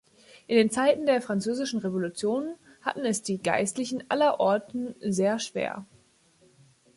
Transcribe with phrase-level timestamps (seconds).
[0.47, 5.85] In den Zeiten der Französischen Revolution hatten es die Geistlichen aller Orten sehr schwer.